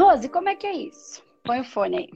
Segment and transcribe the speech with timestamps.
[0.00, 1.22] Rose, como é que é isso?
[1.44, 2.10] Põe o fone aí.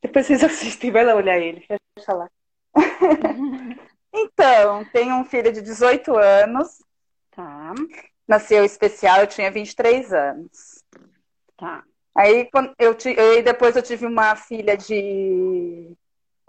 [0.00, 1.66] Depois vocês assistem, vai lá olhar ele.
[1.96, 2.30] Deixa lá.
[4.14, 6.80] então, tenho um filho de 18 anos.
[7.32, 7.74] Tá.
[8.26, 10.84] Nasceu especial, eu tinha 23 anos.
[11.56, 11.82] Tá.
[12.14, 12.48] Aí
[12.78, 15.92] eu, eu depois eu tive uma filha de.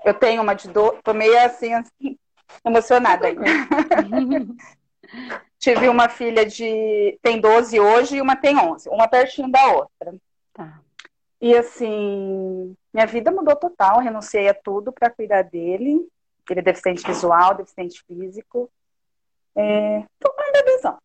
[0.05, 0.91] Eu tenho uma de do...
[1.04, 2.18] Tô meio assim, assim
[2.64, 3.43] emocionada ainda.
[5.60, 7.18] tive uma filha de.
[7.21, 8.89] Tem 12 hoje e uma tem 11.
[8.89, 10.15] Uma pertinho da outra.
[10.54, 10.82] Tá.
[11.39, 14.00] E assim, minha vida mudou total.
[14.00, 16.07] Renunciei a tudo para cuidar dele.
[16.50, 18.70] Ele é deficiente visual, deficiente físico.
[19.56, 20.04] É...
[20.20, 20.98] Tô com um bebezão.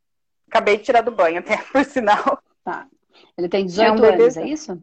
[0.49, 2.43] Acabei de tirar do banho até, por sinal.
[2.65, 2.87] Tá.
[3.37, 4.83] Ele tem 18 é um anos, é isso?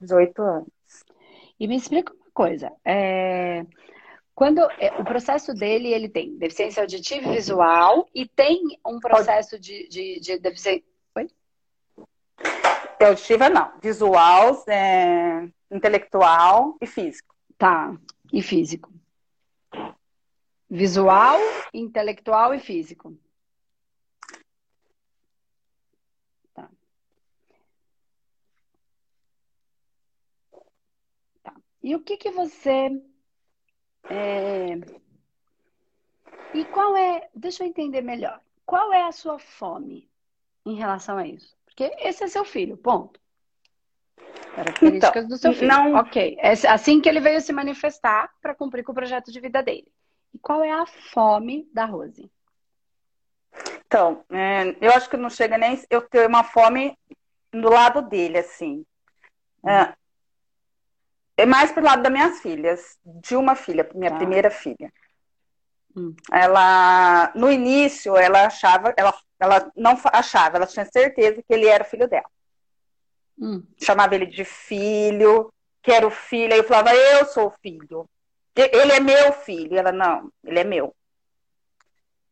[0.00, 0.68] 18 anos.
[1.58, 2.72] E me explica uma coisa.
[2.84, 3.66] É...
[4.40, 9.60] Quando é, o processo dele, ele tem deficiência auditiva e visual e tem um processo
[9.60, 10.82] de, de, de deficiência.
[11.14, 11.28] Oi?
[12.98, 13.78] Auditiva não.
[13.82, 15.46] Visual, é...
[15.70, 17.36] intelectual e físico.
[17.58, 17.94] Tá.
[18.32, 18.90] E físico.
[20.70, 21.38] Visual,
[21.74, 23.14] intelectual e físico.
[31.82, 32.90] E o que que você.
[34.10, 34.78] É...
[36.52, 37.28] E qual é.
[37.34, 38.40] Deixa eu entender melhor.
[38.66, 40.08] Qual é a sua fome
[40.66, 41.56] em relação a isso?
[41.64, 43.20] Porque esse é seu filho, ponto.
[44.54, 45.68] Características então, do seu filho.
[45.68, 45.94] Não...
[45.94, 46.36] Ok.
[46.40, 49.90] É assim que ele veio se manifestar para cumprir com o projeto de vida dele.
[50.34, 52.30] E qual é a fome da Rose?
[53.86, 56.96] Então, é, eu acho que não chega nem eu ter uma fome
[57.52, 58.84] do lado dele, assim.
[59.66, 59.94] É,
[61.40, 64.16] é mais pro lado das minhas filhas, de uma filha, minha ah.
[64.16, 64.92] primeira filha.
[65.96, 66.14] Hum.
[66.30, 71.82] Ela, no início, ela achava, ela, ela não achava, ela tinha certeza que ele era
[71.82, 72.28] o filho dela.
[73.38, 73.62] Hum.
[73.82, 75.52] Chamava ele de filho,
[75.82, 78.08] que era o filho, aí eu falava, eu sou o filho.
[78.54, 79.78] Ele é meu filho.
[79.78, 80.94] ela, não, ele é meu.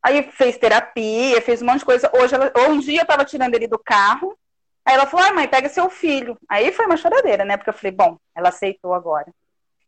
[0.03, 2.11] Aí fez terapia, fez um monte de coisa.
[2.15, 4.39] Hoje, ela, um dia eu tava tirando ele do carro,
[4.89, 6.35] Aí ela falou, ai mãe, pega seu filho.
[6.49, 7.59] Aí foi uma choradeira, né?
[7.59, 9.31] Porque eu falei, bom, ela aceitou agora.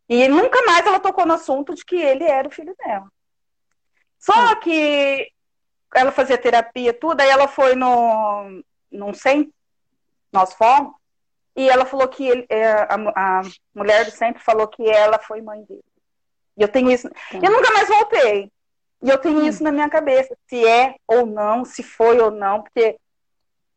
[0.07, 3.07] E nunca mais ela tocou no assunto de que ele era o filho dela.
[4.19, 4.59] Só hum.
[4.59, 5.27] que
[5.95, 8.63] ela fazia terapia, tudo, aí ela foi no.
[8.91, 9.49] Não sei,
[10.31, 10.93] nós fomos,
[11.55, 13.41] e ela falou que ele, é, a, a
[13.73, 15.83] mulher do sempre falou que ela foi mãe dele.
[16.55, 17.07] E eu tenho isso.
[17.07, 17.39] Hum.
[17.41, 18.51] Eu nunca mais voltei.
[19.01, 19.47] E eu tenho hum.
[19.47, 22.99] isso na minha cabeça, se é ou não, se foi ou não, porque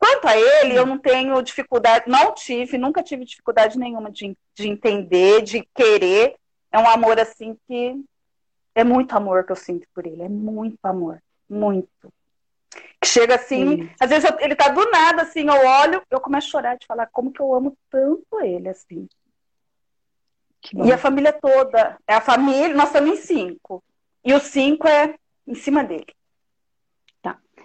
[0.05, 4.69] Quanto a ele, eu não tenho dificuldade, não tive, nunca tive dificuldade nenhuma de, de
[4.69, 6.37] entender, de querer.
[6.71, 8.05] É um amor assim que
[8.75, 12.13] é muito amor que eu sinto por ele, é muito amor, muito.
[13.03, 13.91] Chega assim, Sim.
[13.99, 16.87] às vezes eu, ele tá do nada, assim, eu olho, eu começo a chorar de
[16.87, 19.09] falar como que eu amo tanto ele, assim.
[20.85, 23.83] E a família toda, é a família, nós estamos em cinco.
[24.23, 25.15] E os cinco é
[25.47, 26.15] em cima dele.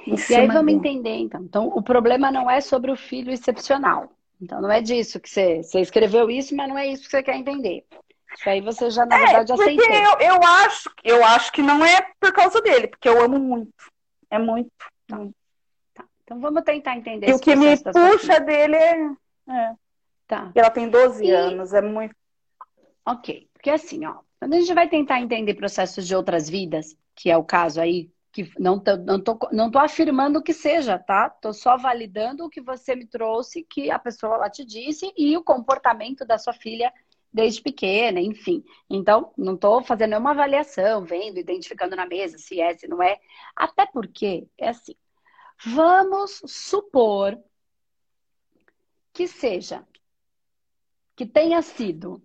[0.06, 1.42] E aí vamos entender, então.
[1.42, 4.12] Então, o problema não é sobre o filho excepcional.
[4.42, 7.22] Então, não é disso que você, você escreveu isso, mas não é isso que você
[7.22, 7.86] quer entender.
[8.34, 9.86] Isso aí você já, na é, verdade, aceitou.
[9.86, 13.74] Eu, eu, acho, eu acho que não é por causa dele, porque eu amo muito.
[14.30, 14.72] É muito.
[15.08, 15.18] Tá.
[15.94, 16.06] Tá.
[16.24, 19.12] Então, vamos tentar entender E o que me puxa dele é...
[19.50, 19.74] é.
[20.28, 20.52] Tá.
[20.54, 21.32] Ela tem 12 e...
[21.32, 22.16] anos, é muito...
[23.06, 23.50] Ok.
[23.52, 27.36] Porque assim, ó, quando a gente vai tentar entender processos de outras vidas, que é
[27.36, 31.30] o caso aí que não tô, não tô, não tô afirmando que seja, tá?
[31.30, 35.36] Tô só validando o que você me trouxe, que a pessoa lá te disse e
[35.36, 36.94] o comportamento da sua filha
[37.32, 38.64] desde pequena, enfim.
[38.90, 43.20] Então, não tô fazendo nenhuma avaliação, vendo, identificando na mesa se é, se não é.
[43.56, 44.96] Até porque é assim.
[45.66, 47.38] Vamos supor
[49.12, 49.86] que seja
[51.16, 52.24] que tenha sido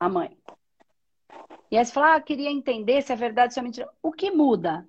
[0.00, 0.36] a mãe.
[1.70, 3.88] E aí você fala, ah, queria entender se é verdade ou se é mentira.
[4.02, 4.86] O que muda?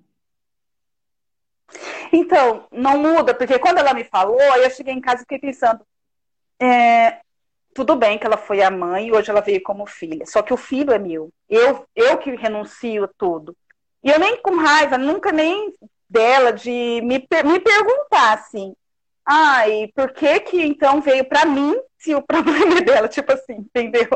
[2.12, 5.84] Então, não muda, porque quando ela me falou, eu cheguei em casa e fiquei pensando,
[6.60, 7.20] é,
[7.74, 10.52] tudo bem que ela foi a mãe e hoje ela veio como filha, só que
[10.52, 11.30] o filho é meu.
[11.48, 13.56] Eu, eu que renuncio tudo.
[14.02, 15.74] E eu nem com raiva, nunca nem
[16.08, 18.74] dela de me, me perguntar assim,
[19.24, 23.56] ai, por que que então veio para mim se o problema é dela, tipo assim,
[23.56, 24.08] entendeu?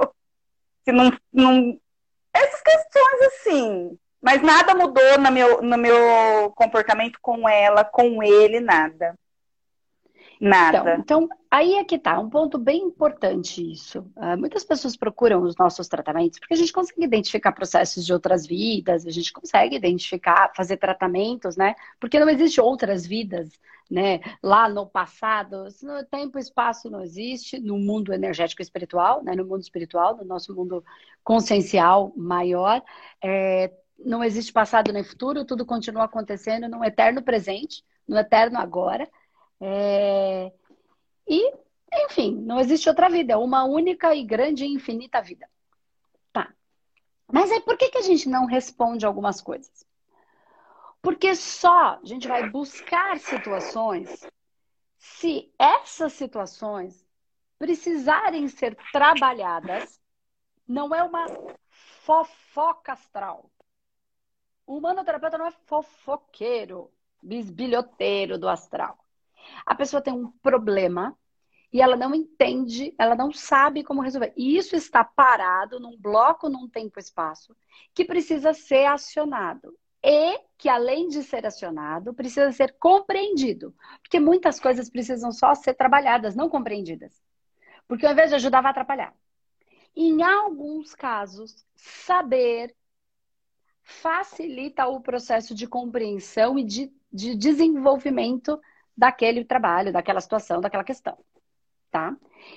[0.85, 1.79] Se não, não...
[2.33, 8.61] Essas questões assim, mas nada mudou no meu, no meu comportamento com ela, com ele,
[8.61, 9.19] nada.
[10.41, 10.97] Nada.
[10.99, 14.01] Então, então, aí é que tá, um ponto bem importante isso.
[14.17, 18.45] Uh, muitas pessoas procuram os nossos tratamentos porque a gente consegue identificar processos de outras
[18.45, 21.77] vidas, a gente consegue identificar, fazer tratamentos, né?
[22.01, 23.53] Porque não existe outras vidas,
[23.89, 24.19] né?
[24.43, 29.37] Lá no passado, no tempo e espaço não existe, no mundo energético espiritual, né?
[29.37, 30.85] No mundo espiritual, no nosso mundo
[31.23, 32.83] consciencial maior,
[33.23, 39.09] é, não existe passado nem futuro, tudo continua acontecendo no eterno presente, no eterno agora.
[39.61, 40.53] É...
[41.29, 41.53] E,
[42.05, 45.49] enfim, não existe outra vida, é uma única e grande e infinita vida.
[46.33, 46.53] Tá.
[47.31, 49.85] Mas aí por que, que a gente não responde algumas coisas?
[51.01, 54.27] Porque só a gente vai buscar situações
[54.99, 57.05] se essas situações
[57.59, 60.01] precisarem ser trabalhadas,
[60.67, 61.27] não é uma
[62.05, 63.52] fofoca astral.
[64.67, 66.91] O humanoterapeuta não é fofoqueiro,
[67.23, 68.99] bisbilhoteiro do astral.
[69.67, 71.17] A pessoa tem um problema
[71.73, 74.33] e ela não entende, ela não sabe como resolver.
[74.37, 77.57] E isso está parado num bloco, num tempo e espaço,
[77.95, 79.77] que precisa ser acionado.
[80.05, 83.75] E que, além de ser acionado, precisa ser compreendido.
[84.03, 87.23] Porque muitas coisas precisam só ser trabalhadas, não compreendidas.
[87.87, 89.15] Porque ao invés de ajudar, vai atrapalhar.
[89.95, 92.75] Em alguns casos, saber
[93.93, 98.61] facilita o processo de compreensão e de, de desenvolvimento
[98.97, 101.17] daquele trabalho, daquela situação, daquela questão,
[101.91, 102.17] tá?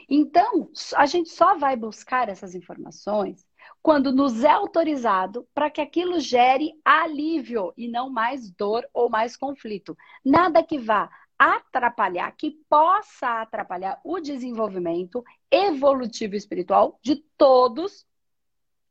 [0.09, 3.45] Então, a gente só vai buscar essas informações
[3.81, 9.37] quando nos é autorizado para que aquilo gere alívio e não mais dor ou mais
[9.37, 9.95] conflito.
[10.23, 18.07] Nada que vá atrapalhar, que possa atrapalhar o desenvolvimento evolutivo espiritual de todos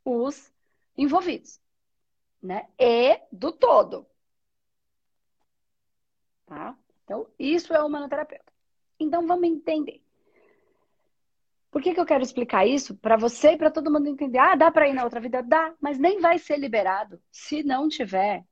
[0.05, 0.53] os
[0.97, 1.59] envolvidos,
[2.45, 2.69] né?
[2.79, 4.07] E do todo.
[6.47, 6.77] Tá?
[7.03, 8.53] Então, isso é o humanoterapeuta.
[9.01, 10.03] Então, vamos entender.
[11.71, 12.95] Por que, que eu quero explicar isso?
[12.97, 14.39] Para você e para todo mundo entender.
[14.39, 15.43] Ah, dá para ir na outra vida?
[15.43, 18.45] Dá, mas nem vai ser liberado se não tiver.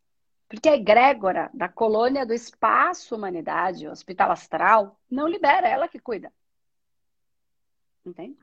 [0.48, 6.32] Porque a egrégora da colônia do espaço humanidade, hospital astral, não libera, ela que cuida.
[8.04, 8.36] Entende?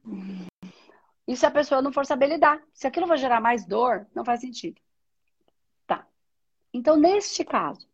[1.28, 2.64] E se a pessoa não for saber lidar?
[2.74, 4.82] Se aquilo vai gerar mais dor, não faz sentido.
[6.74, 7.88] Então, neste caso,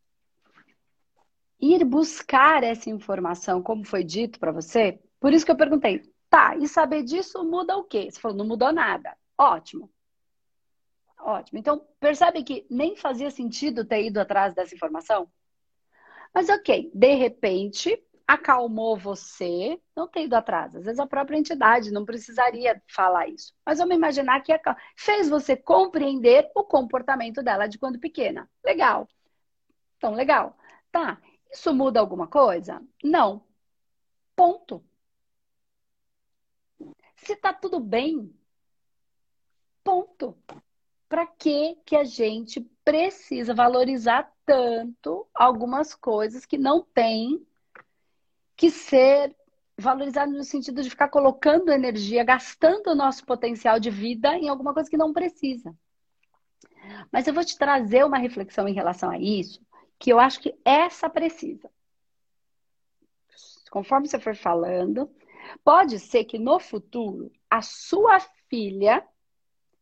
[1.60, 6.56] ir buscar essa informação, como foi dito para você, por isso que eu perguntei, tá,
[6.57, 8.10] e saber disso muda o quê?
[8.10, 9.18] Você falou, não mudou nada.
[9.38, 9.89] Ótimo.
[11.19, 11.57] Ótimo.
[11.57, 15.28] Então, percebe que nem fazia sentido ter ido atrás dessa informação?
[16.33, 20.75] Mas ok, de repente, acalmou você, não ter ido atrás.
[20.75, 23.54] Às vezes a própria entidade não precisaria falar isso.
[23.66, 24.54] Mas vamos imaginar que
[24.98, 28.50] fez você compreender o comportamento dela de quando pequena.
[28.63, 29.07] Legal.
[29.98, 30.57] Então, legal.
[30.92, 31.22] Tá.
[31.51, 32.81] Isso muda alguma coisa?
[33.04, 33.44] Não.
[34.36, 34.83] Ponto.
[37.16, 38.33] Se tá tudo bem,
[39.83, 40.38] ponto.
[41.07, 47.45] Para que que a gente precisa valorizar tanto algumas coisas que não tem
[48.65, 49.35] que ser
[49.77, 54.73] valorizado no sentido de ficar colocando energia, gastando o nosso potencial de vida em alguma
[54.73, 55.71] coisa que não precisa.
[57.12, 59.62] Mas eu vou te trazer uma reflexão em relação a isso,
[60.00, 61.69] que eu acho que essa precisa.
[63.69, 65.11] Conforme você for falando,
[65.63, 68.19] pode ser que no futuro a sua
[68.50, 69.06] filha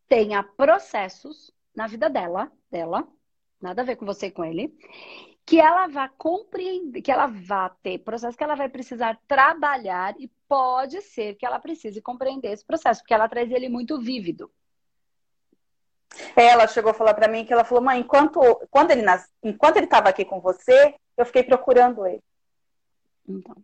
[0.09, 3.07] tenha processos na vida dela, dela,
[3.61, 4.77] nada a ver com você e com ele,
[5.45, 10.31] que ela vá compreender, que ela vá ter processos que ela vai precisar trabalhar e
[10.47, 14.49] pode ser que ela precise compreender esse processo, porque ela traz ele muito vívido.
[16.35, 19.29] Ela chegou a falar para mim que ela falou, mãe, enquanto, quando ele nas...
[19.43, 22.23] enquanto ele estava aqui com você, eu fiquei procurando ele.
[23.27, 23.55] Então.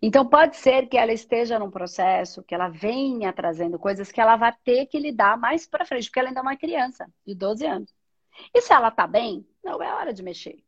[0.00, 4.36] Então pode ser que ela esteja num processo, que ela venha trazendo coisas que ela
[4.36, 7.66] vai ter que lidar mais para frente, porque ela ainda é uma criança de 12
[7.66, 8.01] anos.
[8.54, 10.62] E se ela tá bem, não é hora de mexer.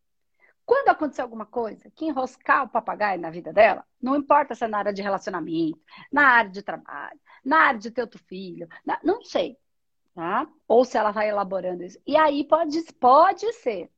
[0.64, 4.68] Quando acontecer alguma coisa que enroscar o papagaio na vida dela, não importa se é
[4.68, 5.80] na área de relacionamento,
[6.10, 8.98] na área de trabalho, na área de ter outro filho, na...
[9.02, 9.58] não sei
[10.14, 10.48] tá?
[10.66, 12.00] Ou se ela vai elaborando isso.
[12.06, 13.90] E aí pode, pode ser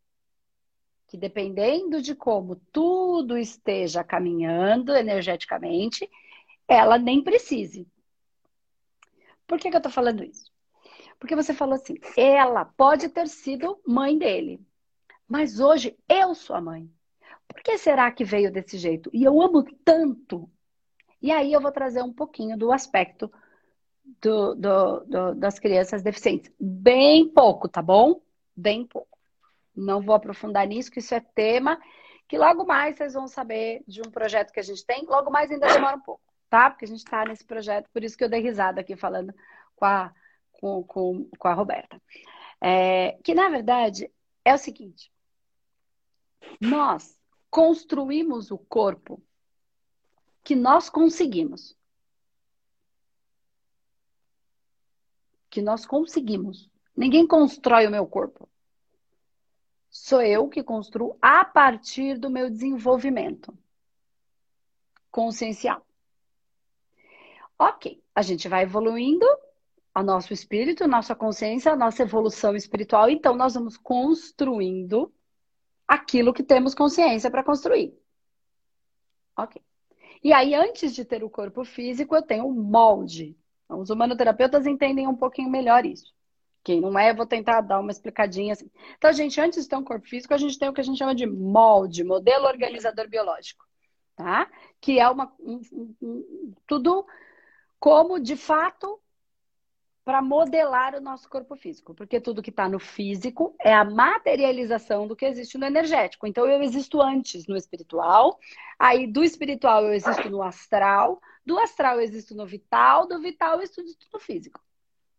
[1.06, 6.10] que dependendo de como tudo esteja caminhando energeticamente,
[6.66, 7.86] ela nem precise.
[9.46, 10.50] Por que, que eu tô falando isso?
[11.18, 14.60] Porque você falou assim, ela pode ter sido mãe dele,
[15.26, 16.90] mas hoje eu sou a mãe.
[17.48, 19.10] Por que será que veio desse jeito?
[19.12, 20.50] E eu amo tanto.
[21.22, 23.32] E aí eu vou trazer um pouquinho do aspecto
[24.20, 26.52] do, do, do, das crianças deficientes.
[26.60, 28.20] Bem pouco, tá bom?
[28.54, 29.16] Bem pouco.
[29.74, 31.78] Não vou aprofundar nisso, que isso é tema
[32.28, 35.04] que logo mais vocês vão saber de um projeto que a gente tem.
[35.06, 36.70] Logo mais ainda demora um pouco, tá?
[36.70, 39.32] Porque a gente está nesse projeto, por isso que eu dei risada aqui falando
[39.76, 40.12] com a,
[40.60, 42.00] com, com, com a Roberta.
[42.60, 44.10] É, que na verdade
[44.44, 45.12] é o seguinte:
[46.60, 47.18] nós
[47.50, 49.22] construímos o corpo
[50.42, 51.76] que nós conseguimos.
[55.50, 56.70] Que nós conseguimos.
[56.96, 58.48] Ninguém constrói o meu corpo.
[59.90, 63.56] Sou eu que construo a partir do meu desenvolvimento
[65.10, 65.84] consciencial.
[67.58, 69.26] Ok, a gente vai evoluindo
[69.96, 75.10] a nosso espírito, a nossa consciência, a nossa evolução espiritual, então nós vamos construindo
[75.88, 77.98] aquilo que temos consciência para construir.
[79.34, 79.62] Ok.
[80.22, 83.38] E aí, antes de ter o corpo físico, eu tenho o molde.
[83.64, 86.12] Então, os humanoterapeutas entendem um pouquinho melhor isso.
[86.62, 88.70] Quem não é, eu vou tentar dar uma explicadinha assim.
[88.98, 90.98] Então, gente, antes de ter um corpo físico, a gente tem o que a gente
[90.98, 93.64] chama de molde, modelo organizador biológico,
[94.14, 94.46] tá?
[94.78, 97.06] Que é uma um, um, um, tudo
[97.80, 99.00] como de fato
[100.06, 105.04] para modelar o nosso corpo físico, porque tudo que está no físico é a materialização
[105.04, 106.28] do que existe no energético.
[106.28, 108.38] Então eu existo antes no espiritual,
[108.78, 113.56] aí do espiritual eu existo no astral, do astral eu existo no vital, do vital
[113.56, 114.60] eu existo no físico.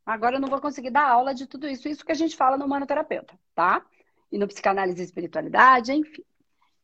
[0.05, 2.57] Agora eu não vou conseguir dar aula de tudo isso, isso que a gente fala
[2.57, 3.85] no manoterapeuta, tá?
[4.31, 6.23] E no psicanálise e espiritualidade, enfim.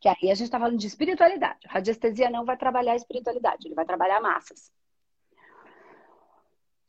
[0.02, 1.66] Que aí a gente está falando de espiritualidade.
[1.70, 4.74] A radiestesia não vai trabalhar espiritualidade, ele vai trabalhar massas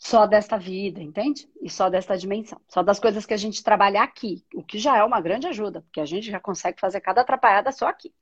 [0.05, 1.51] só desta vida, entende?
[1.63, 2.61] E só desta dimensão.
[2.69, 5.81] Só das coisas que a gente trabalha aqui, o que já é uma grande ajuda,
[5.81, 8.15] porque a gente já consegue fazer cada atrapalhada só aqui.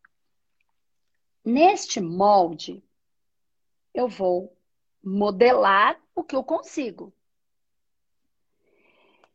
[1.45, 2.85] Neste molde,
[3.93, 4.57] eu vou
[5.03, 7.13] modelar o que eu consigo.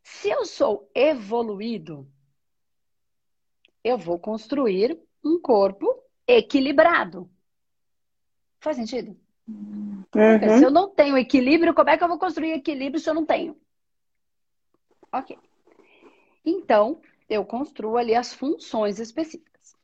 [0.01, 2.09] Se eu sou evoluído,
[3.83, 7.29] eu vou construir um corpo equilibrado.
[8.61, 9.19] Faz sentido?
[10.15, 10.57] Uhum.
[10.57, 13.25] Se eu não tenho equilíbrio, como é que eu vou construir equilíbrio se eu não
[13.25, 13.57] tenho?
[15.11, 15.37] Ok.
[16.45, 19.75] Então, eu construo ali as funções específicas.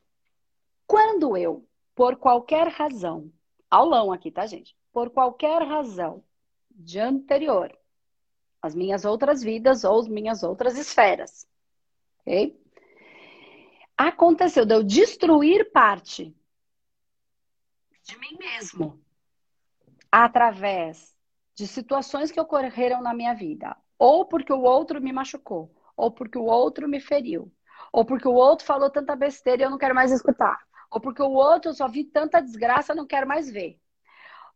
[0.87, 3.31] Quando eu, por qualquer razão,
[3.69, 4.75] aulão aqui, tá, gente?
[4.91, 6.23] Por qualquer razão
[6.71, 7.77] de anterior,
[8.61, 11.47] as minhas outras vidas ou as minhas outras esferas,
[12.21, 12.57] ok?
[13.97, 16.35] Aconteceu de eu destruir parte
[18.03, 19.02] de mim mesmo
[20.15, 21.17] através
[21.55, 26.37] de situações que ocorreram na minha vida, ou porque o outro me machucou, ou porque
[26.37, 27.51] o outro me feriu,
[27.91, 30.59] ou porque o outro falou tanta besteira e eu não quero mais escutar,
[30.91, 33.81] ou porque o outro eu só vi tanta desgraça e não quero mais ver,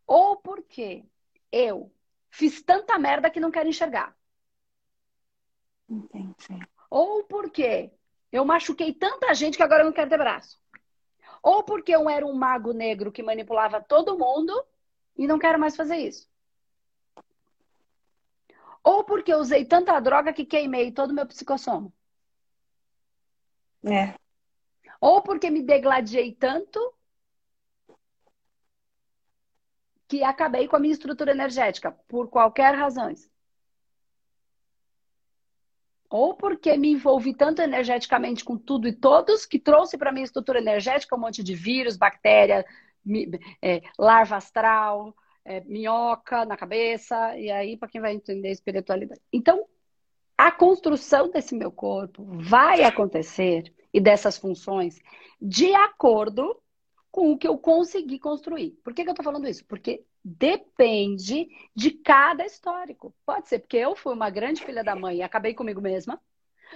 [0.06, 1.04] ou porque
[1.52, 1.92] eu
[2.30, 4.16] fiz tanta merda que não quero enxergar.
[5.90, 6.68] Entendi.
[6.88, 7.92] Ou porque
[8.32, 10.62] eu machuquei tanta gente que agora eu não quero ter braço.
[11.42, 14.54] Ou porque eu era um mago negro que manipulava todo mundo
[15.18, 16.30] e não quero mais fazer isso.
[18.84, 21.92] Ou porque eu usei tanta droga que queimei todo o meu psicossoma.
[23.84, 24.14] É.
[25.02, 26.80] Ou porque me degladiei tanto
[30.08, 33.14] que acabei com a minha estrutura energética, por qualquer razão.
[36.10, 40.60] Ou porque me envolvi tanto energeticamente com tudo e todos que trouxe para minha estrutura
[40.60, 42.66] energética um monte de vírus, bactéria,
[43.62, 49.22] é, larva astral, é, minhoca na cabeça, e aí para quem vai entender espiritualidade.
[49.32, 49.66] Então,
[50.38, 55.00] a construção desse meu corpo vai acontecer e dessas funções
[55.42, 56.62] de acordo
[57.10, 58.72] com o que eu consegui construir.
[58.84, 59.66] Por que, que eu estou falando isso?
[59.66, 63.16] Porque depende de cada histórico.
[63.26, 66.22] Pode ser porque eu fui uma grande filha da mãe e acabei comigo mesma.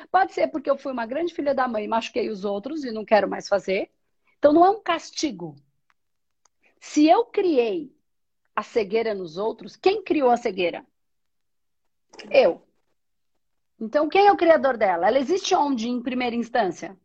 [0.09, 2.91] Pode ser porque eu fui uma grande filha da mãe e machuquei os outros e
[2.91, 3.91] não quero mais fazer.
[4.39, 5.55] Então não é um castigo.
[6.81, 7.95] Se eu criei
[8.55, 10.83] a cegueira nos outros, quem criou a cegueira?
[12.29, 12.67] Eu.
[13.79, 15.07] Então, quem é o criador dela?
[15.07, 16.97] Ela existe onde em primeira instância?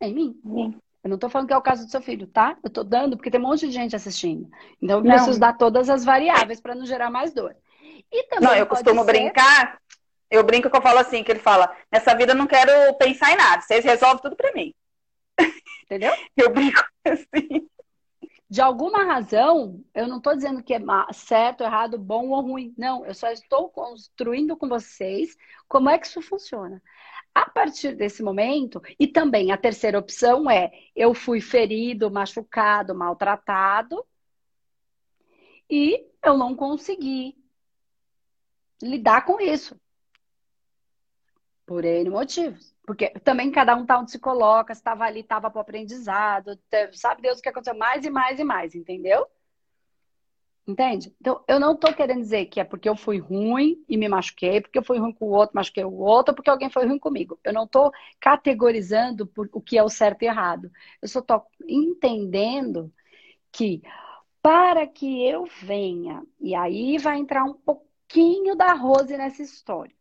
[0.00, 0.40] Em mim.
[0.42, 0.80] Sim.
[1.02, 2.56] Eu não estou falando que é o caso do seu filho, tá?
[2.62, 4.48] Eu estou dando porque tem um monte de gente assistindo.
[4.80, 5.38] Então, eu preciso não.
[5.40, 7.56] dar todas as variáveis para não gerar mais dor.
[8.12, 9.12] E também não, eu costumo ser...
[9.12, 9.80] brincar.
[10.30, 13.32] Eu brinco que eu falo assim, que ele fala, nessa vida eu não quero pensar
[13.32, 14.72] em nada, vocês resolvem tudo para mim.
[15.84, 16.14] Entendeu?
[16.36, 17.68] Eu brinco assim.
[18.48, 20.80] De alguma razão, eu não estou dizendo que é
[21.12, 22.74] certo, errado, bom ou ruim.
[22.76, 25.36] Não, eu só estou construindo com vocês
[25.68, 26.82] como é que isso funciona.
[27.32, 34.04] A partir desse momento, e também a terceira opção é: eu fui ferido, machucado, maltratado,
[35.70, 37.36] e eu não consegui
[38.82, 39.80] lidar com isso.
[41.64, 42.74] Por N motivos.
[42.90, 46.58] Porque também cada um tá onde se coloca, estava ali, estava para o aprendizado,
[46.90, 49.28] sabe Deus o que aconteceu mais e mais e mais, entendeu?
[50.66, 51.14] Entende?
[51.20, 54.60] Então, eu não tô querendo dizer que é porque eu fui ruim e me machuquei,
[54.60, 57.38] porque eu fui ruim com o outro, machuquei o outro, porque alguém foi ruim comigo.
[57.44, 60.68] Eu não tô categorizando por o que é o certo e errado.
[61.00, 62.92] Eu só tô entendendo
[63.52, 63.84] que
[64.42, 69.94] para que eu venha, e aí vai entrar um pouquinho da Rose nessa história.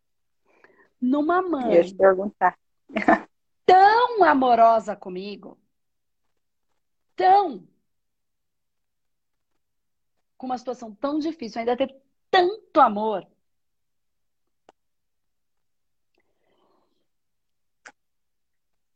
[1.00, 1.75] Numa mãe.
[1.75, 2.58] Eu te perguntar.
[3.65, 5.60] tão amorosa comigo,
[7.15, 7.67] tão
[10.38, 11.93] com uma situação tão difícil, ainda ter
[12.31, 13.27] tanto amor.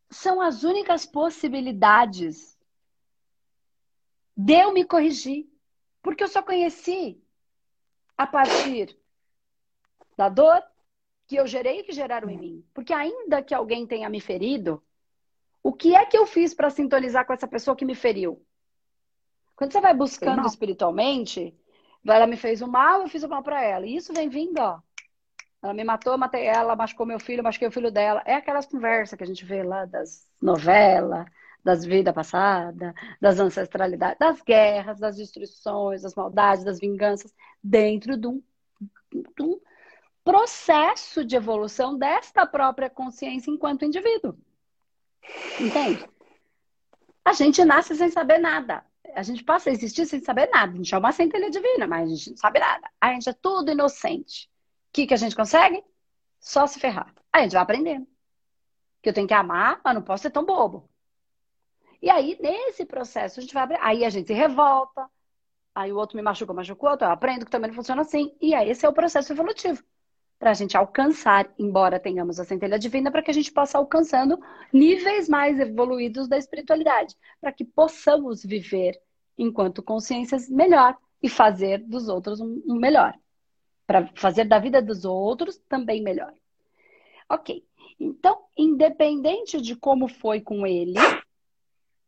[0.09, 2.57] São as únicas possibilidades
[4.37, 5.51] de eu me corrigir.
[6.01, 7.21] Porque eu só conheci
[8.17, 8.97] a partir
[10.17, 10.61] da dor
[11.27, 12.65] que eu gerei e que geraram em mim.
[12.73, 14.81] Porque ainda que alguém tenha me ferido,
[15.61, 18.45] o que é que eu fiz para sintonizar com essa pessoa que me feriu?
[19.55, 21.55] Quando você vai buscando espiritualmente,
[22.05, 23.85] ela me fez o mal, eu fiz o mal para ela.
[23.85, 24.79] E isso vem vindo, ó.
[25.61, 28.21] Ela me matou, matei ela, machucou meu filho, machuquei o filho dela.
[28.25, 31.25] É aquelas conversas que a gente vê lá das novelas,
[31.63, 38.27] das vidas passadas, das ancestralidades, das guerras, das destruições, das maldades, das vinganças, dentro de
[38.27, 38.43] um,
[39.13, 39.61] de um
[40.43, 44.37] processo de evolução desta própria consciência enquanto indivíduo.
[45.59, 46.05] Entende?
[47.23, 48.85] A gente nasce sem saber nada
[49.15, 50.73] a gente passa a existir sem saber nada.
[50.73, 52.89] A gente é uma centelha divina, mas a gente não sabe nada.
[52.99, 54.49] A gente é tudo inocente.
[54.89, 55.83] O que, que a gente consegue?
[56.39, 57.13] Só se ferrar.
[57.31, 58.07] Aí a gente vai aprendendo.
[59.01, 60.89] Que eu tenho que amar, mas não posso ser tão bobo.
[62.01, 65.07] E aí, nesse processo, a gente vai Aí a gente se revolta.
[65.75, 67.07] Aí o outro me machuca, machuca o outro.
[67.07, 68.35] Eu aprendo que também não funciona assim.
[68.41, 69.83] E aí, esse é o processo evolutivo
[70.43, 74.37] para a gente alcançar, embora tenhamos a centelha divina, para que a gente possa alcançando
[74.73, 79.01] níveis mais evoluídos da espiritualidade, para que possamos viver
[79.37, 83.17] enquanto consciências melhor e fazer dos outros um melhor,
[83.87, 86.33] para fazer da vida dos outros também melhor.
[87.29, 87.63] Ok,
[87.97, 90.99] então, independente de como foi com ele,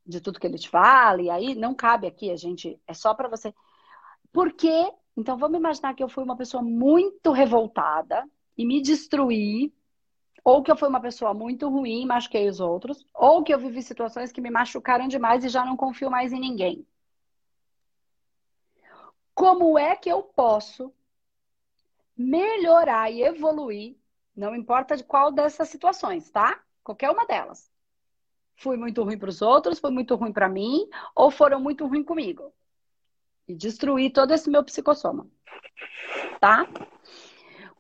[0.05, 3.13] de tudo que ele te fala, e aí não cabe aqui, a gente, é só
[3.13, 3.53] para você.
[4.33, 9.73] Porque então vamos imaginar que eu fui uma pessoa muito revoltada e me destruí,
[10.43, 13.59] ou que eu fui uma pessoa muito ruim e machuquei os outros, ou que eu
[13.59, 16.85] vivi situações que me machucaram demais e já não confio mais em ninguém.
[19.33, 20.93] Como é que eu posso
[22.15, 23.97] melhorar e evoluir,
[24.35, 26.61] não importa de qual dessas situações, tá?
[26.83, 27.69] Qualquer uma delas.
[28.57, 32.03] Fui muito ruim para os outros, foi muito ruim para mim, ou foram muito ruim
[32.03, 32.53] comigo
[33.47, 35.27] e destruir todo esse meu psicossoma.
[36.39, 36.67] Tá?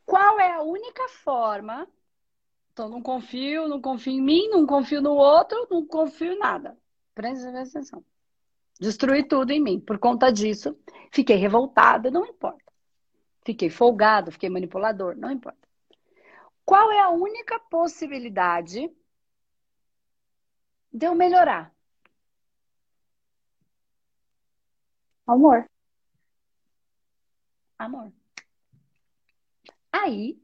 [0.05, 1.87] Qual é a única forma?
[2.71, 6.77] Então, não confio, não confio em mim, não confio no outro, não confio em nada.
[7.13, 8.03] Presta atenção.
[8.79, 9.79] Destruir tudo em mim.
[9.79, 10.77] Por conta disso,
[11.11, 12.65] fiquei revoltada, não importa.
[13.45, 15.65] Fiquei folgado, fiquei manipulador, não importa.
[16.65, 18.91] Qual é a única possibilidade
[20.91, 21.74] de eu melhorar?
[25.27, 25.69] Amor.
[27.77, 28.11] Amor.
[29.91, 30.39] Aí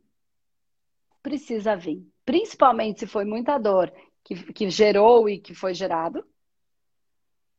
[1.22, 6.26] precisa vir, principalmente se foi muita dor que, que gerou e que foi gerado.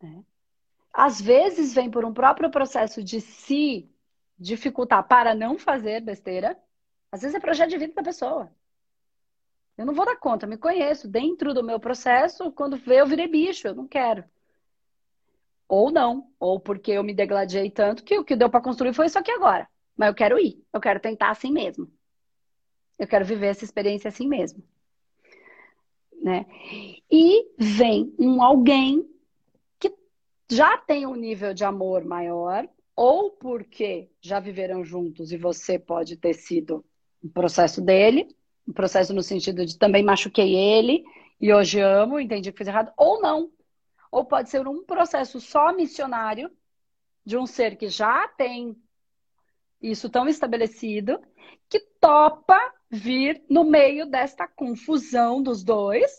[0.01, 0.25] Né?
[0.93, 3.89] Às vezes vem por um próprio processo de se
[4.39, 6.61] dificultar para não fazer besteira.
[7.11, 8.53] Às vezes é projeto de vida da pessoa.
[9.77, 11.09] Eu não vou dar conta, me conheço.
[11.09, 14.25] Dentro do meu processo, quando vê, eu virei bicho, eu não quero.
[15.73, 19.07] Ou não, ou porque eu me degladiei tanto que o que deu para construir foi
[19.07, 19.67] isso aqui agora.
[19.97, 21.91] Mas eu quero ir, eu quero tentar assim mesmo.
[22.99, 24.63] Eu quero viver essa experiência assim mesmo.
[26.23, 26.45] Né?
[27.11, 29.09] E vem um alguém
[29.81, 29.91] que
[30.51, 36.19] já tem um nível de amor maior, ou porque já viveram juntos e você pode
[36.19, 36.85] ter sido
[37.25, 38.29] um processo dele,
[38.69, 41.03] um processo no sentido de também machuquei ele
[41.41, 43.51] e hoje amo, entendi que fiz errado, ou não,
[44.13, 46.55] ou pode ser um processo só missionário
[47.25, 48.77] de um ser que já tem
[49.81, 51.19] isso tão estabelecido,
[51.69, 52.59] que topa
[52.91, 56.13] vir no meio desta confusão dos dois.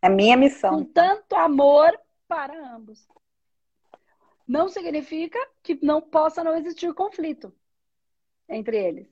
[0.00, 0.78] É minha missão.
[0.78, 3.06] Com tanto amor para ambos.
[4.48, 7.54] Não significa que não possa não existir conflito
[8.48, 9.08] entre eles.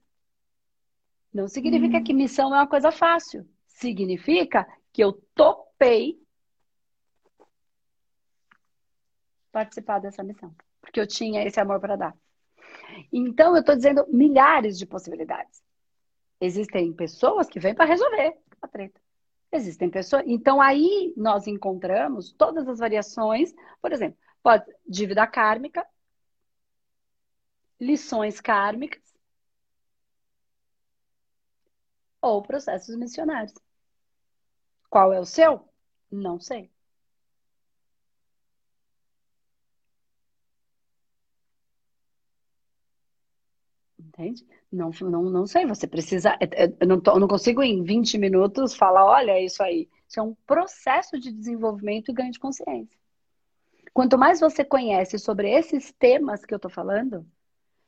[1.33, 2.05] Não significa hum.
[2.05, 3.49] que missão é uma coisa fácil.
[3.69, 4.67] Significa
[5.01, 6.23] que eu topei
[9.51, 12.17] participar dessa missão, porque eu tinha esse amor para dar.
[13.11, 15.65] Então, eu estou dizendo milhares de possibilidades.
[16.39, 19.01] Existem pessoas que vêm para resolver a treta.
[19.51, 20.23] Existem pessoas.
[20.27, 23.55] Então, aí nós encontramos todas as variações.
[23.81, 25.83] Por exemplo, pode dívida kármica,
[27.81, 29.03] lições kármicas
[32.21, 33.55] ou processos missionários.
[34.91, 35.67] Qual é o seu?
[36.11, 36.71] Não sei.
[43.99, 44.47] Entende?
[44.73, 46.31] Não, não, não sei, você precisa.
[46.41, 49.63] É, é, eu não, tô, eu não consigo em 20 minutos falar, olha, é isso
[49.63, 49.89] aí.
[50.09, 52.99] Isso é um processo de desenvolvimento e ganho de consciência.
[53.93, 57.27] Quanto mais você conhece sobre esses temas que eu tô falando,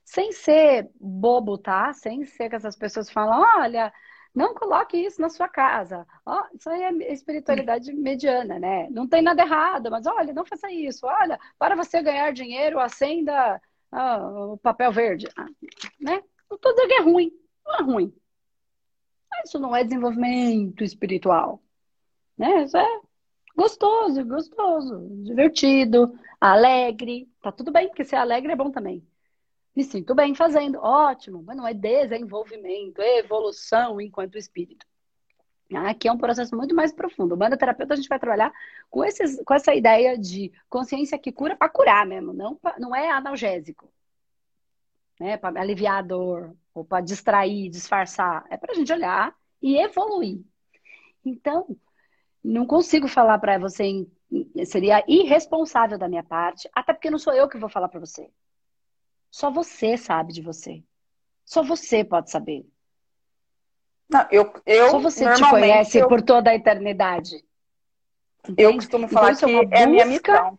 [0.05, 1.93] sem ser bobo, tá?
[1.95, 3.93] Sem ser que essas pessoas falam, olha,
[4.35, 6.07] não coloque isso na sua casa.
[6.25, 8.89] Oh, isso aí é espiritualidade mediana, né?
[8.91, 11.07] Não tem nada errado, mas olha, não faça isso.
[11.07, 15.29] Olha, para você ganhar dinheiro, acenda ah, o papel verde.
[15.37, 15.47] Ah,
[16.01, 16.23] né?
[16.49, 17.31] Não estou dizendo que é ruim.
[17.67, 18.15] Não é ruim.
[19.45, 21.63] Isso não é desenvolvimento espiritual.
[22.37, 22.65] Né?
[22.65, 23.01] Isso é
[23.57, 27.29] gostoso, gostoso, divertido, alegre.
[27.43, 29.07] Tá tudo bem, porque ser alegre é bom também.
[29.75, 34.87] Me sinto bem fazendo, ótimo, mas não é desenvolvimento, é evolução enquanto espírito.
[35.75, 37.35] Aqui é um processo muito mais profundo.
[37.35, 38.53] O banda terapeuta a gente vai trabalhar
[38.91, 42.95] com, esses, com essa ideia de consciência que cura para curar mesmo, não, pra, não
[42.95, 43.91] é analgésico.
[45.19, 48.45] Né, para aliviar a dor, ou para distrair, disfarçar.
[48.51, 50.43] É para a gente olhar e evoluir.
[51.25, 51.77] Então,
[52.43, 54.07] não consigo falar para você,
[54.67, 58.29] seria irresponsável da minha parte, até porque não sou eu que vou falar para você.
[59.33, 60.85] Só você sabe de você.
[61.43, 62.67] Só você pode saber.
[64.09, 67.43] Não, eu, eu Só você te conhece eu, por toda a eternidade.
[68.45, 68.63] Entende?
[68.63, 70.59] Eu costumo então, falar então, que é, é a minha missão.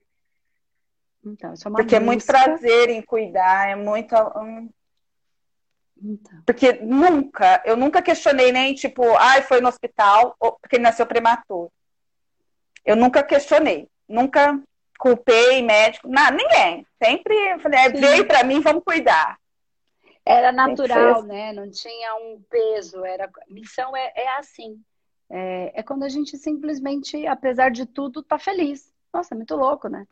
[1.23, 2.03] Então, isso é uma Porque busca.
[2.03, 4.15] é muito prazer em cuidar, é muito.
[6.01, 6.41] Então.
[6.43, 11.05] Porque nunca, eu nunca questionei nem tipo, ai, ah, foi no hospital, porque ele nasceu
[11.05, 11.71] prematuro.
[12.83, 14.59] Eu nunca questionei, nunca
[14.99, 16.85] culpei médico, nada, ninguém.
[17.03, 19.37] Sempre falei, é, veio para mim, vamos cuidar.
[20.25, 21.51] Era natural, né?
[21.51, 23.03] Não tinha um peso.
[23.03, 24.79] Era missão é, é assim.
[25.29, 28.93] É, é, quando a gente simplesmente, apesar de tudo, tá feliz.
[29.13, 30.07] Nossa, é muito louco, né?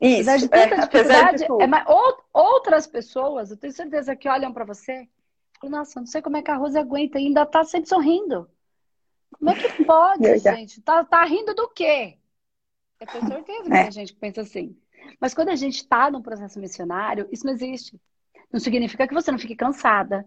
[0.00, 1.84] Isso, apesar de tanta é, dificuldade, de é, mas,
[2.32, 5.08] outras pessoas, eu tenho certeza que olham para você
[5.68, 8.48] nossa, não sei como é que a Rose aguenta e ainda tá sempre sorrindo.
[9.32, 10.80] Como é que pode, gente?
[10.80, 12.16] Tá, tá rindo do quê?
[13.00, 13.82] Eu tenho certeza que é.
[13.82, 14.76] tem gente que pensa assim.
[15.20, 17.98] Mas quando a gente está num processo missionário, isso não existe.
[18.52, 20.26] Não significa que você não fique cansada.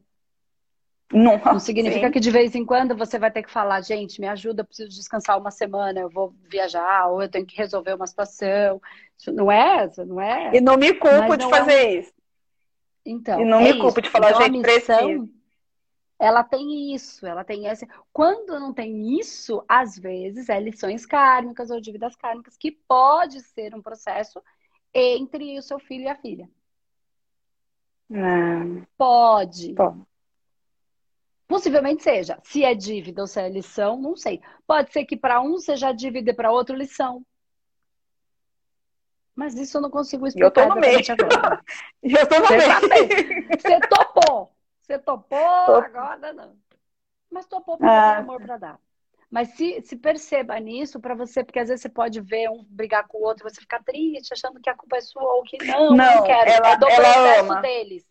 [1.11, 2.11] Não, não significa sim.
[2.11, 4.89] que de vez em quando você vai ter que falar, gente, me ajuda, eu preciso
[4.89, 8.81] descansar uma semana, eu vou viajar, ou eu tenho que resolver uma situação.
[9.17, 10.55] Isso não é, isso não é.
[10.55, 11.99] E não me culpo de fazer é...
[11.99, 12.13] isso.
[13.05, 13.39] Então.
[13.39, 15.29] E não é me culpo de falar, então, gente, missão,
[16.19, 17.87] Ela tem isso, ela tem esse.
[18.11, 23.75] Quando não tem isso, às vezes é lições kármicas ou dívidas kármicas, que pode ser
[23.75, 24.41] um processo
[24.93, 26.49] entre o seu filho e a filha.
[28.09, 28.85] Não.
[28.97, 29.73] Pode.
[29.73, 30.01] Pode.
[31.47, 32.39] Possivelmente seja.
[32.43, 34.41] Se é dívida ou se é lição, não sei.
[34.65, 37.25] Pode ser que para um seja dívida e para outro lição.
[39.35, 40.47] Mas isso eu não consigo explicar.
[40.47, 40.99] Eu tô no meio.
[41.09, 41.61] Agora.
[42.03, 43.47] eu tô no Você meio.
[43.47, 44.02] Você topou.
[44.83, 46.57] Você topou, agora não.
[47.31, 48.15] Mas topou porque ah.
[48.15, 48.79] tem amor para dar.
[49.31, 53.07] Mas se, se perceba nisso para você, porque às vezes você pode ver um brigar
[53.07, 55.89] com o outro, você ficar triste, achando que a culpa é sua ou que não,
[55.89, 56.51] não, não quero.
[56.51, 57.61] Ela, do ela processo ama.
[57.61, 58.05] deles.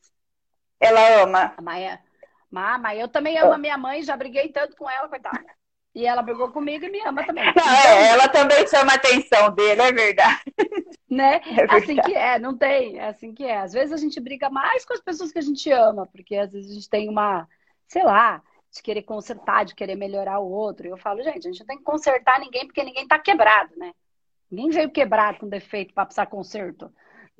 [0.81, 1.55] Ela ama.
[1.57, 2.03] A Maia,
[2.51, 5.47] mas eu também amo a minha mãe, já briguei tanto com ela, coitada.
[5.95, 7.45] E ela brigou comigo e me ama também.
[7.45, 10.43] Não, então, é, ela também chama a atenção dele, é verdade.
[11.11, 11.41] Né?
[11.45, 11.85] É verdade.
[11.85, 13.59] Assim que é, não tem, é assim que é.
[13.59, 16.51] Às vezes a gente briga mais com as pessoas que a gente ama, porque às
[16.51, 17.47] vezes a gente tem uma,
[17.87, 18.43] sei lá,
[18.75, 20.87] de querer consertar, de querer melhorar o outro.
[20.87, 23.77] E eu falo, gente, a gente não tem que consertar ninguém porque ninguém tá quebrado,
[23.77, 23.93] né?
[24.51, 26.91] Ninguém veio quebrado com defeito para precisar conserto.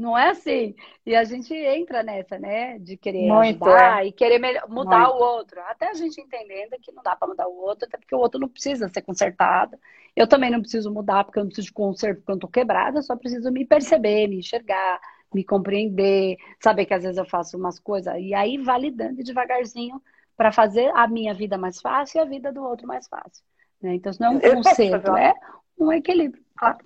[0.03, 0.75] Não é assim.
[1.07, 2.77] E a gente entra nessa, né?
[2.81, 4.09] De querer Muito, ajudar é.
[4.09, 5.15] e querer mudar Muito.
[5.15, 5.61] o outro.
[5.61, 8.41] Até a gente entendendo que não dá para mudar o outro, até porque o outro
[8.41, 9.79] não precisa ser consertado.
[10.17, 12.99] Eu também não preciso mudar porque eu não preciso de conserto porque eu estou quebrada,
[12.99, 15.01] eu só preciso me perceber, me enxergar,
[15.33, 20.03] me compreender, saber que às vezes eu faço umas coisas e aí validando devagarzinho
[20.37, 23.45] para fazer a minha vida mais fácil e a vida do outro mais fácil.
[23.81, 23.95] Né?
[23.95, 25.33] Então, isso não é um conserto, é
[25.79, 26.79] um equilíbrio, claro.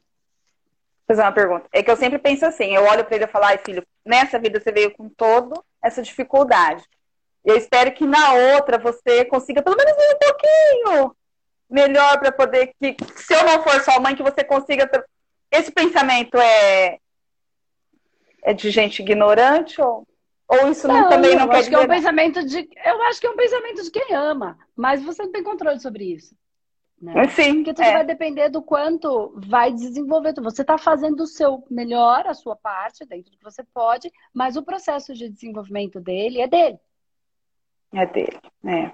[1.07, 1.69] Fazer uma pergunta.
[1.73, 4.38] É que eu sempre penso assim, eu olho para ele e falo, ai filho, nessa
[4.38, 6.83] vida você veio com toda essa dificuldade.
[7.45, 11.16] Eu espero que na outra você consiga pelo menos um pouquinho
[11.71, 14.90] melhor para poder que, se eu não for sua mãe, que você consiga.
[15.51, 16.99] Esse pensamento é
[18.42, 20.07] é de gente ignorante ou
[20.49, 21.71] Ou isso não, também não eu quer acho dizer...
[21.71, 25.03] que é um pensamento de Eu acho que é um pensamento de quem ama, mas
[25.03, 26.35] você não tem controle sobre isso.
[27.00, 27.28] Né?
[27.28, 27.92] Sim, Porque tudo é.
[27.92, 30.32] vai depender do quanto vai desenvolver.
[30.40, 34.56] Você está fazendo o seu melhor, a sua parte, dentro do que você pode, mas
[34.56, 36.78] o processo de desenvolvimento dele é dele.
[37.92, 38.92] É dele, é.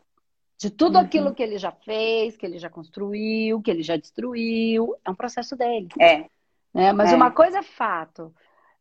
[0.59, 1.05] De tudo Uhum.
[1.05, 5.15] aquilo que ele já fez, que ele já construiu, que ele já destruiu, é um
[5.15, 5.89] processo dele.
[6.01, 6.27] É.
[6.75, 6.93] Né?
[6.93, 7.17] Mas É.
[7.17, 8.35] uma coisa é fato.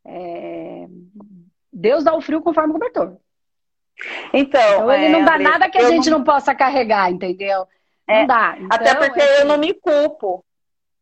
[0.03, 0.87] é,
[1.71, 3.17] Deus dá o frio conforme o cobertor.
[4.33, 6.23] Então, Então ele é, não dá nada que a gente não...
[6.23, 7.67] possa carregar, entendeu?
[8.07, 8.57] É, Não dá.
[8.69, 10.43] Até Então, porque é eu não me culpo.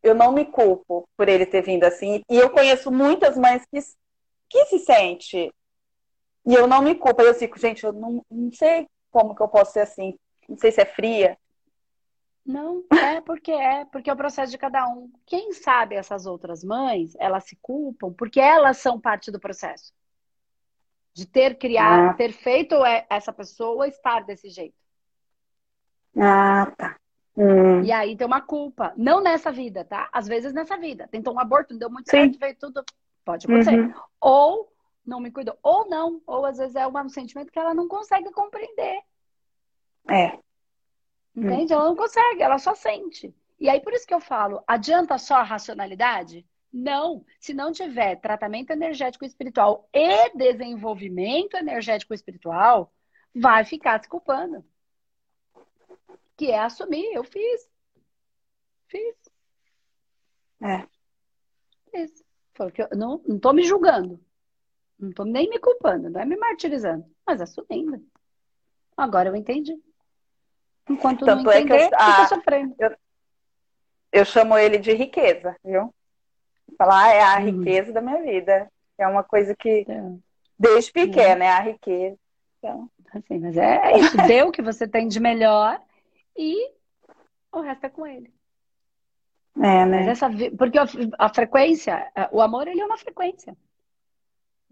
[0.01, 2.21] Eu não me culpo por ele ter vindo assim.
[2.29, 3.79] E eu conheço muitas mães que,
[4.49, 5.53] que se sente.
[6.45, 7.21] E eu não me culpo.
[7.21, 10.17] Eu fico, gente, eu não, não sei como que eu posso ser assim.
[10.47, 11.37] Não sei se é fria.
[12.45, 15.11] Não, é porque é, porque é o processo de cada um.
[15.25, 19.93] Quem sabe essas outras mães, elas se culpam porque elas são parte do processo.
[21.13, 22.13] De ter criado, Ah.
[22.13, 22.75] ter feito
[23.09, 24.78] essa pessoa estar desse jeito.
[26.17, 26.97] Ah, tá.
[27.37, 27.81] Hum.
[27.83, 28.93] E aí tem uma culpa.
[28.97, 30.09] Não nessa vida, tá?
[30.11, 31.07] Às vezes nessa vida.
[31.07, 32.17] Tentou um aborto, não deu muito Sim.
[32.17, 32.83] certo, veio tudo.
[33.23, 33.79] Pode acontecer.
[33.79, 33.93] Uhum.
[34.19, 34.73] Ou
[35.05, 35.57] não me cuidou.
[35.63, 36.21] Ou não.
[36.27, 38.99] Ou às vezes é um sentimento que ela não consegue compreender.
[40.09, 40.37] É.
[41.35, 41.71] Entende?
[41.71, 43.33] Ela não consegue, ela só sente.
[43.59, 46.45] E aí por isso que eu falo, adianta só a racionalidade?
[46.71, 47.25] Não.
[47.39, 52.91] Se não tiver tratamento energético espiritual e desenvolvimento energético espiritual,
[53.33, 54.63] vai ficar se culpando.
[56.39, 57.69] Que é assumir, eu fiz.
[58.87, 59.13] Fiz.
[60.61, 60.87] É.
[61.91, 62.23] Fiz.
[62.53, 64.17] Foi o que eu não, não tô me julgando.
[64.97, 68.01] Não tô nem me culpando, não é me martirizando, mas assumindo.
[68.95, 69.77] Agora eu entendi.
[70.89, 72.75] Enquanto Tanto não é que eu- entender, ah, fica sofrendo.
[74.13, 75.93] Eu chamo ele de riqueza, viu?
[76.77, 77.59] Falar, ah, é a Hum.
[77.59, 78.71] riqueza da minha vida.
[78.97, 80.21] É uma coisa que, Então,
[80.57, 82.17] desde pequena, é a riqueza.
[82.59, 84.15] Então, Assim, mas é, é isso.
[84.25, 85.81] Dê o que você tem de melhor
[86.41, 86.71] e
[87.51, 88.33] o resto é com ele.
[89.57, 90.09] é, Mas né?
[90.11, 90.85] essa, vi- porque a,
[91.17, 93.57] a frequência, o amor, ele é uma frequência.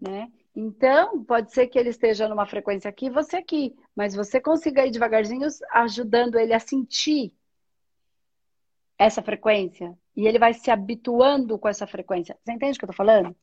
[0.00, 0.32] Né?
[0.56, 3.76] Então, pode ser que ele esteja numa frequência aqui e você aqui.
[3.94, 7.32] Mas você consiga ir devagarzinho ajudando ele a sentir
[8.96, 9.96] essa frequência.
[10.16, 12.36] E ele vai se habituando com essa frequência.
[12.42, 13.36] Você entende o que eu tô falando?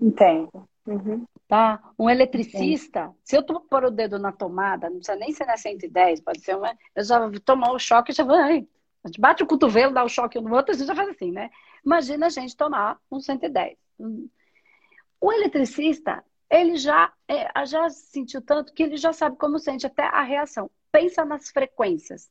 [0.00, 0.68] Entendo.
[0.86, 1.26] Uhum.
[1.52, 1.82] Tá?
[1.98, 6.22] Um eletricista, se eu pôr o dedo na tomada, não precisa nem ser na 110,
[6.22, 6.74] pode ser uma.
[6.96, 8.66] Eu já tomar o choque e já vai.
[9.04, 11.30] A gente bate o cotovelo, dá o choque no outro, a gente já faz assim,
[11.30, 11.50] né?
[11.84, 13.76] Imagina a gente tomar um 110.
[15.20, 20.04] O eletricista, ele já, é, já sentiu tanto que ele já sabe como sente até
[20.04, 20.70] a reação.
[20.90, 22.30] Pensa nas frequências.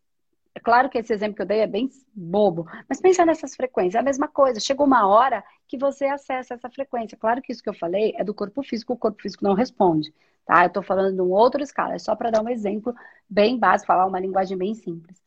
[0.53, 3.95] É claro que esse exemplo que eu dei é bem bobo, mas pensa nessas frequências,
[3.95, 4.59] é a mesma coisa.
[4.59, 7.17] Chega uma hora que você acessa essa frequência.
[7.17, 10.13] Claro que isso que eu falei é do corpo físico, o corpo físico não responde,
[10.45, 10.65] tá?
[10.65, 12.93] Eu tô falando de uma outra escala, é só para dar um exemplo
[13.29, 15.21] bem básico, falar uma linguagem bem simples,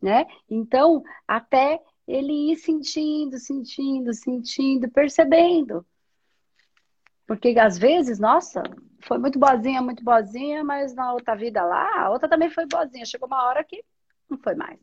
[0.00, 0.26] né?
[0.48, 5.84] Então, até ele ir sentindo, sentindo, sentindo, percebendo.
[7.26, 8.62] Porque às vezes, nossa,
[9.02, 13.04] foi muito boazinha, muito boazinha, mas na outra vida lá, a outra também foi boazinha.
[13.04, 13.84] Chegou uma hora que
[14.30, 14.78] não foi mais.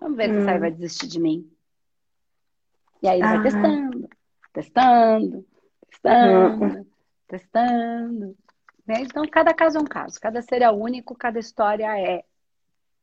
[0.00, 0.40] Vamos ver se Hum.
[0.40, 1.50] essa aí vai desistir de mim.
[3.02, 3.42] E aí ele vai Ah.
[3.42, 4.08] testando,
[4.52, 5.46] testando,
[5.88, 6.86] testando,
[7.28, 8.36] testando.
[8.86, 9.02] Né?
[9.02, 10.18] Então, cada caso é um caso.
[10.20, 12.24] Cada ser é único, cada história é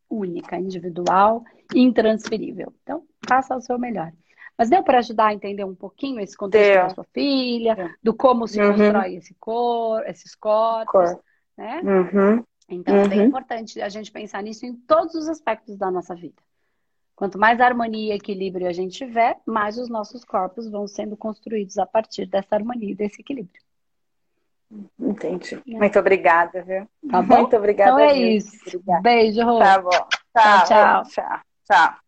[0.10, 2.74] única, individual, intransferível.
[2.84, 4.12] Então, faça o seu melhor.
[4.58, 6.82] Mas deu para ajudar a entender um pouquinho esse contexto Deu.
[6.84, 7.90] da sua filha, Deu.
[8.02, 8.72] do como se Uhum.
[8.72, 11.24] constrói esse cor, esses corpos, Cor.
[11.58, 11.82] né?
[11.84, 12.44] Uhum.
[12.68, 13.26] Então, é bem Uhum.
[13.28, 16.42] importante a gente pensar nisso em todos os aspectos da nossa vida.
[17.16, 21.78] Quanto mais harmonia e equilíbrio a gente tiver, mais os nossos corpos vão sendo construídos
[21.78, 23.62] a partir dessa harmonia e desse equilíbrio.
[25.00, 25.62] Entendi.
[25.66, 26.88] Muito obrigada, viu?
[27.10, 27.38] Tá bom?
[27.38, 27.92] Muito obrigada.
[27.92, 28.58] Então é isso.
[28.68, 29.02] Obrigada.
[29.02, 29.60] Beijo, Rô.
[29.60, 29.90] Tá bom.
[29.90, 31.04] Tchau, tchau.
[31.06, 31.40] Tchau.
[31.66, 32.05] Tchau.